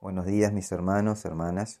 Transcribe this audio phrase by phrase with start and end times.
[0.00, 1.80] Buenos días mis hermanos, hermanas.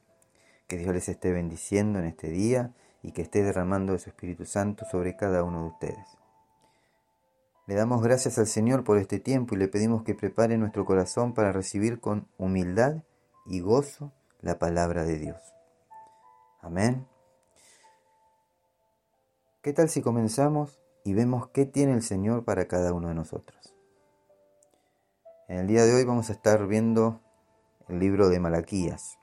[0.66, 4.44] Que Dios les esté bendiciendo en este día y que esté derramando de su Espíritu
[4.44, 6.18] Santo sobre cada uno de ustedes.
[7.66, 11.32] Le damos gracias al Señor por este tiempo y le pedimos que prepare nuestro corazón
[11.32, 13.04] para recibir con humildad
[13.46, 14.12] y gozo
[14.42, 15.40] la palabra de Dios.
[16.60, 17.06] Amén.
[19.62, 23.74] ¿Qué tal si comenzamos y vemos qué tiene el Señor para cada uno de nosotros?
[25.48, 27.22] En el día de hoy vamos a estar viendo
[27.90, 29.18] el libro de Malaquías.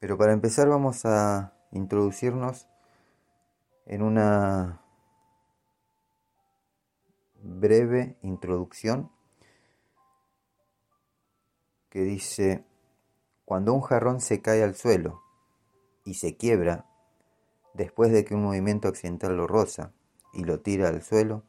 [0.00, 2.68] Pero para empezar vamos a introducirnos
[3.86, 4.82] en una
[7.42, 9.10] breve introducción
[11.90, 12.64] que dice,
[13.44, 15.22] cuando un jarrón se cae al suelo
[16.04, 16.86] y se quiebra,
[17.74, 19.92] después de que un movimiento accidental lo roza
[20.32, 21.44] y lo tira al suelo,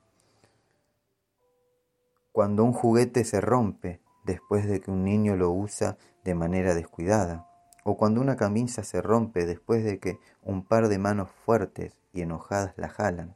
[2.32, 7.48] cuando un juguete se rompe después de que un niño lo usa de manera descuidada,
[7.84, 12.22] o cuando una camisa se rompe después de que un par de manos fuertes y
[12.22, 13.36] enojadas la jalan.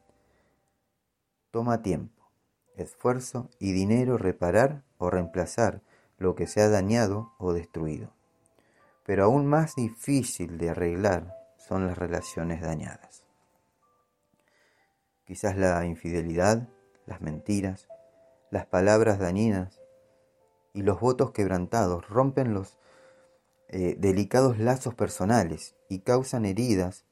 [1.52, 2.32] Toma tiempo,
[2.76, 5.82] esfuerzo y dinero reparar o reemplazar
[6.18, 8.14] lo que se ha dañado o destruido.
[9.06, 13.26] Pero aún más difícil de arreglar son las relaciones dañadas.
[15.26, 16.70] Quizás la infidelidad,
[17.06, 17.88] las mentiras,
[18.52, 19.82] las palabras dañinas,
[20.76, 22.78] y los votos quebrantados rompen los
[23.70, 27.06] eh, delicados lazos personales y causan heridas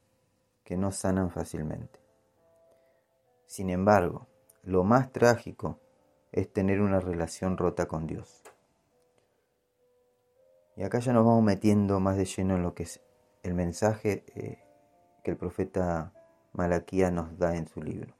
[0.64, 1.98] que no sanan fácilmente.
[3.46, 4.26] Sin embargo,
[4.62, 5.80] lo más trágico
[6.30, 8.42] es tener una relación rota con Dios.
[10.76, 13.00] Y acá ya nos vamos metiendo más de lleno en lo que es
[13.42, 14.58] el mensaje eh,
[15.22, 16.12] que el profeta
[16.52, 18.14] Malaquía nos da en su libro.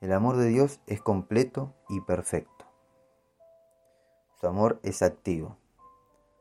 [0.00, 2.61] El amor de Dios es completo y perfecto.
[4.42, 5.56] Su amor es activo,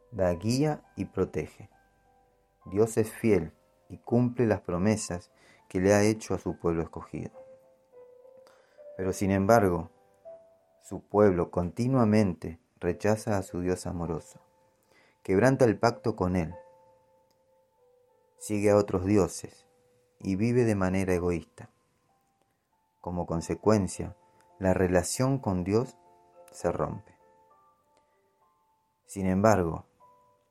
[0.09, 1.69] da guía y protege.
[2.65, 3.53] Dios es fiel
[3.89, 5.29] y cumple las promesas
[5.69, 7.29] que le ha hecho a su pueblo escogido.
[8.97, 9.91] Pero sin embargo,
[10.81, 14.39] su pueblo continuamente rechaza a su Dios amoroso,
[15.21, 16.55] quebranta el pacto con él,
[18.39, 19.67] sigue a otros dioses
[20.17, 21.69] y vive de manera egoísta.
[22.99, 24.15] Como consecuencia,
[24.57, 25.95] la relación con Dios
[26.51, 27.10] se rompe.
[29.11, 29.83] Sin embargo,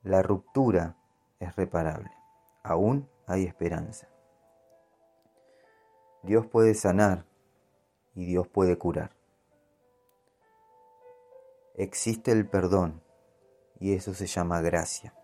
[0.03, 0.95] la ruptura
[1.39, 2.11] es reparable.
[2.63, 4.07] Aún hay esperanza.
[6.23, 7.25] Dios puede sanar
[8.15, 9.17] y Dios puede curar.
[11.75, 13.03] Existe el perdón
[13.79, 15.15] y eso se llama gracia.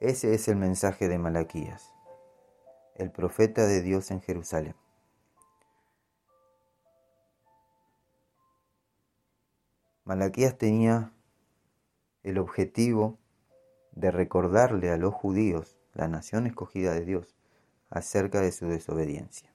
[0.00, 1.94] Ese es el mensaje de Malaquías,
[2.94, 4.76] el profeta de Dios en Jerusalén.
[10.04, 11.12] Malaquías tenía
[12.22, 13.18] el objetivo
[13.92, 17.36] de recordarle a los judíos, la nación escogida de Dios,
[17.90, 19.52] acerca de su desobediencia.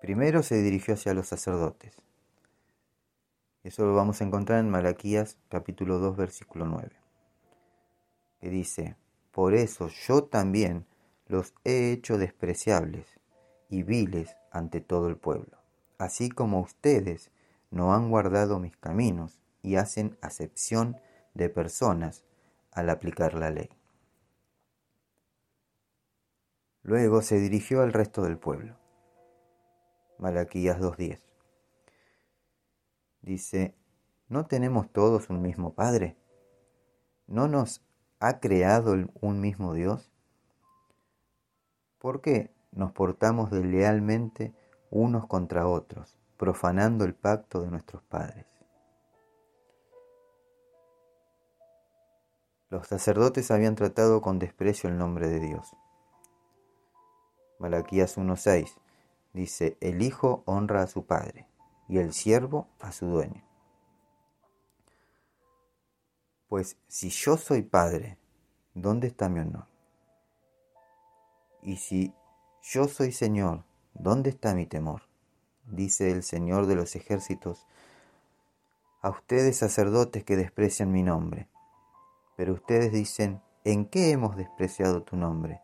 [0.00, 1.96] Primero se dirigió hacia los sacerdotes.
[3.62, 6.90] Eso lo vamos a encontrar en Malaquías capítulo 2 versículo 9.
[8.40, 8.96] Que dice,
[9.32, 10.86] por eso yo también
[11.26, 13.06] los he hecho despreciables
[13.68, 15.58] y viles ante todo el pueblo,
[15.98, 17.30] así como ustedes
[17.74, 20.96] no han guardado mis caminos y hacen acepción
[21.34, 22.24] de personas
[22.70, 23.68] al aplicar la ley.
[26.82, 28.76] Luego se dirigió al resto del pueblo.
[30.18, 31.18] Malaquías 2.10.
[33.22, 33.74] Dice,
[34.28, 36.16] ¿no tenemos todos un mismo Padre?
[37.26, 37.84] ¿No nos
[38.20, 40.12] ha creado un mismo Dios?
[41.98, 44.54] ¿Por qué nos portamos deslealmente
[44.90, 46.20] unos contra otros?
[46.36, 48.46] Profanando el pacto de nuestros padres.
[52.70, 55.76] Los sacerdotes habían tratado con desprecio el nombre de Dios.
[57.58, 58.74] Malaquías 1.6
[59.32, 61.48] dice, el hijo honra a su padre
[61.88, 63.44] y el siervo a su dueño.
[66.48, 68.18] Pues si yo soy padre,
[68.74, 69.66] ¿dónde está mi honor?
[71.62, 72.14] Y si
[72.62, 73.64] yo soy Señor,
[73.94, 75.13] ¿dónde está mi temor?
[75.66, 77.66] Dice el Señor de los ejércitos,
[79.02, 81.48] a ustedes sacerdotes que desprecian mi nombre.
[82.36, 85.60] Pero ustedes dicen, ¿en qué hemos despreciado tu nombre?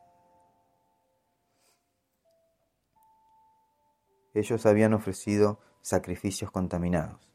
[4.35, 7.33] Ellos habían ofrecido sacrificios contaminados,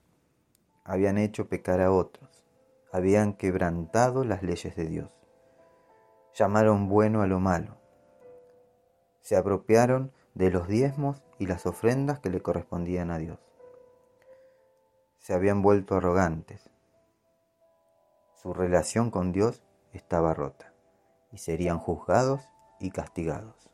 [0.84, 2.44] habían hecho pecar a otros,
[2.92, 5.12] habían quebrantado las leyes de Dios,
[6.34, 7.78] llamaron bueno a lo malo,
[9.22, 13.40] se apropiaron de los diezmos y las ofrendas que le correspondían a Dios.
[15.20, 16.70] se habían vuelto arrogantes.
[18.36, 20.72] Su relación con Dios estaba rota
[21.32, 22.48] y serían juzgados
[22.80, 23.72] y castigados.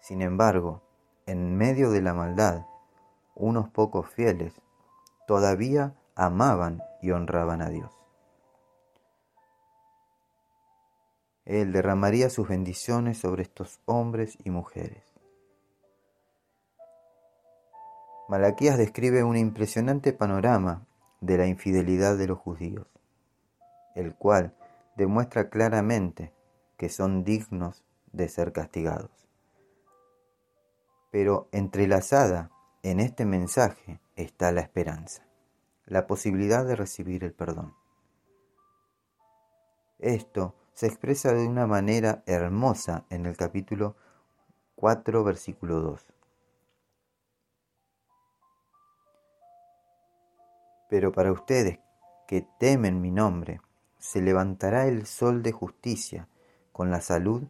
[0.00, 0.82] Sin embargo,
[1.26, 2.66] en medio de la maldad,
[3.36, 4.60] unos pocos fieles
[5.28, 8.03] todavía amaban y honraban a Dios.
[11.44, 15.02] Él derramaría sus bendiciones sobre estos hombres y mujeres.
[18.28, 20.86] Malaquías describe un impresionante panorama
[21.20, 22.86] de la infidelidad de los judíos,
[23.94, 24.54] el cual
[24.96, 26.32] demuestra claramente
[26.78, 29.10] que son dignos de ser castigados.
[31.10, 32.50] Pero entrelazada
[32.82, 35.26] en este mensaje está la esperanza,
[35.84, 37.74] la posibilidad de recibir el perdón.
[39.98, 43.94] Esto se expresa de una manera hermosa en el capítulo
[44.74, 46.04] 4, versículo 2.
[50.90, 51.78] Pero para ustedes
[52.26, 53.60] que temen mi nombre,
[53.98, 56.28] se levantará el sol de justicia
[56.72, 57.44] con la salud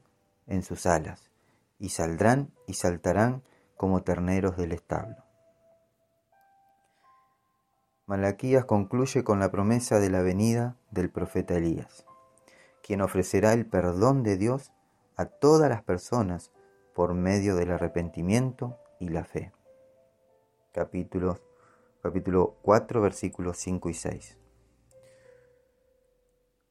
[0.47, 1.31] en sus alas,
[1.79, 3.43] y saldrán y saltarán
[3.77, 5.17] como terneros del establo.
[8.07, 12.05] Malaquías concluye con la promesa de la venida del profeta Elías
[12.85, 14.71] quien ofrecerá el perdón de Dios
[15.17, 16.53] a todas las personas
[16.95, 19.53] por medio del arrepentimiento y la fe.
[20.71, 21.39] Capítulo,
[22.03, 24.39] capítulo 4, versículos 5 y 6.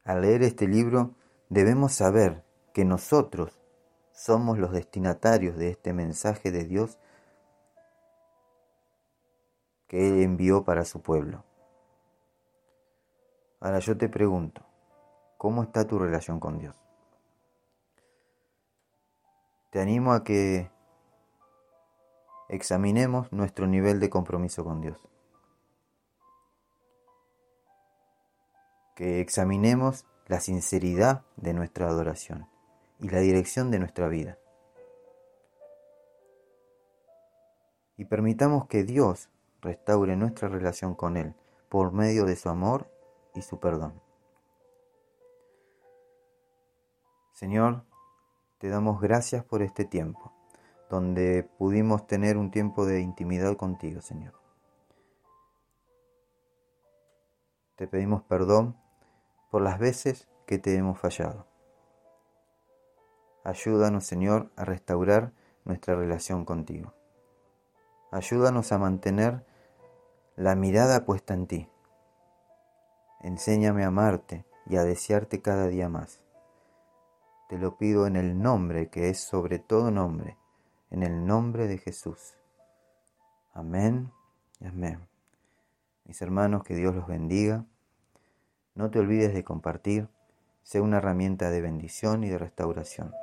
[0.04, 1.16] Al leer este libro
[1.50, 2.44] debemos saber
[2.76, 3.60] que nosotros
[4.12, 7.00] somos los destinatarios de este mensaje de Dios
[9.88, 11.44] que Él envió para su pueblo.
[13.60, 14.64] Ahora yo te pregunto,
[15.44, 16.74] ¿Cómo está tu relación con Dios?
[19.72, 20.72] Te animo a que
[22.48, 24.98] examinemos nuestro nivel de compromiso con Dios.
[28.96, 32.48] Que examinemos la sinceridad de nuestra adoración
[33.02, 34.38] y la dirección de nuestra vida.
[37.98, 39.30] Y permitamos que Dios
[39.60, 41.36] restaure nuestra relación con Él
[41.68, 42.90] por medio de su amor
[43.36, 44.02] y su perdón.
[47.44, 47.84] Señor,
[48.58, 50.32] te damos gracias por este tiempo,
[50.90, 54.34] donde pudimos tener un tiempo de intimidad contigo, Señor.
[57.76, 58.78] Te pedimos perdón
[59.52, 61.46] por las veces que te hemos fallado.
[63.44, 65.34] Ayúdanos, Señor, a restaurar
[65.66, 66.94] nuestra relación contigo.
[68.10, 69.46] Ayúdanos a mantener
[70.38, 71.70] la mirada puesta en ti.
[73.20, 76.23] Enséñame a amarte y a desearte cada día más.
[77.54, 80.40] Te lo pido en el nombre que es sobre todo nombre,
[80.90, 82.34] en el nombre de Jesús.
[83.54, 84.12] Amén
[84.60, 85.08] y amén.
[86.06, 87.64] Mis hermanos, que Dios los bendiga.
[88.74, 90.10] No te olvides de compartir,
[90.64, 93.14] sea una herramienta de bendición y de restauración.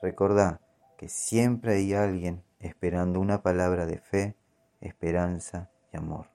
[0.00, 0.60] Recordá
[0.96, 4.36] que siempre hay alguien esperando una palabra de fe,
[4.80, 6.28] esperanza y amor.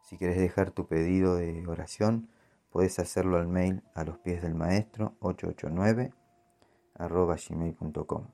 [0.00, 2.30] Si quieres dejar tu pedido de oración,
[2.70, 6.14] Puedes hacerlo al mail a los pies del maestro 889
[6.94, 8.26] arroba gmail.com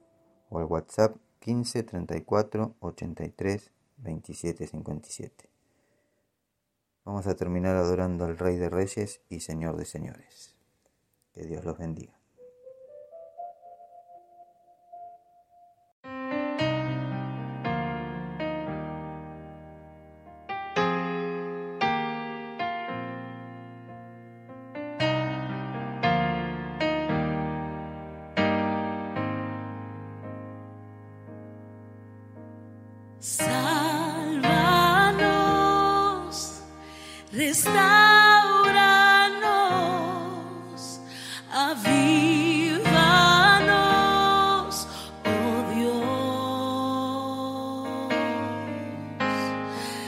[0.50, 5.50] o al WhatsApp 15 34 83 27 57.
[7.04, 10.56] Vamos a terminar adorando al Rey de Reyes y Señor de Señores.
[11.32, 12.15] Que Dios los bendiga.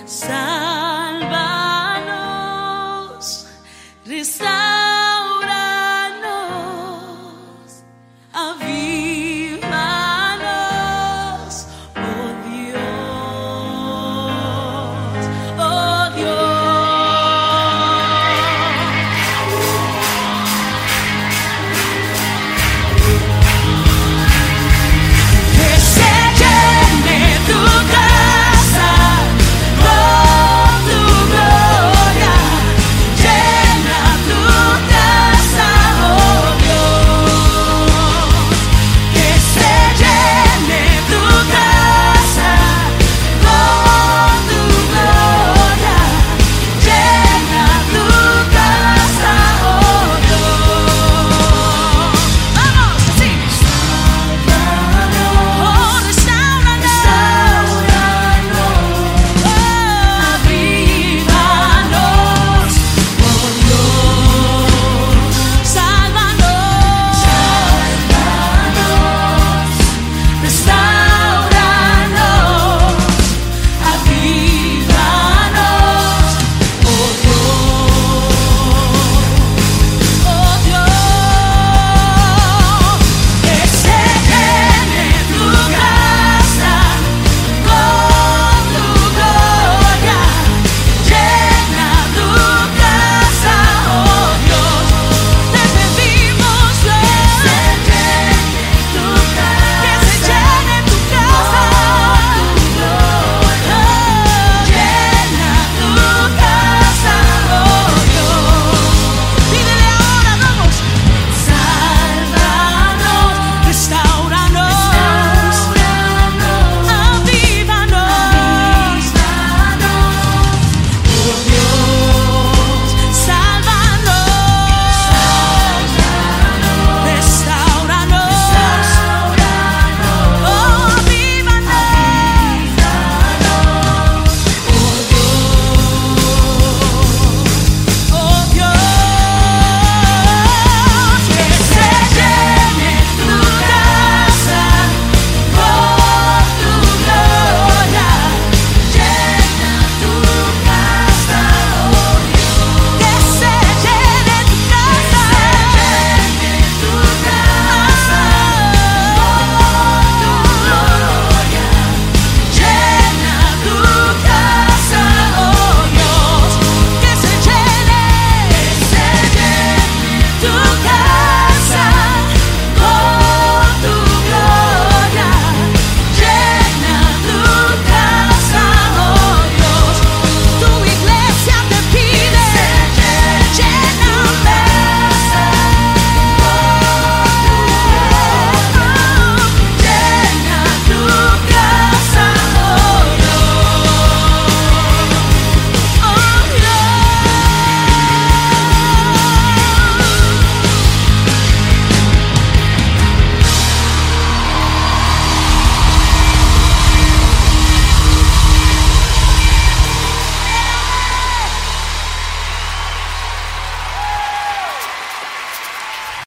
[0.09, 0.68] side.